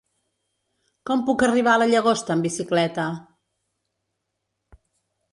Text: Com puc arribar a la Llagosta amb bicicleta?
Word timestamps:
Com 1.09 1.19
puc 1.25 1.43
arribar 1.47 1.75
a 1.77 1.81
la 1.81 1.87
Llagosta 1.91 2.33
amb 2.35 2.47
bicicleta? 2.47 3.05